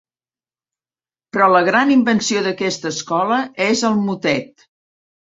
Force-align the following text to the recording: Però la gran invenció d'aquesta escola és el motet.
Però 1.35 1.49
la 1.51 1.59
gran 1.67 1.91
invenció 1.95 2.41
d'aquesta 2.47 2.89
escola 2.93 3.37
és 3.67 3.83
el 3.91 3.99
motet. 4.07 4.65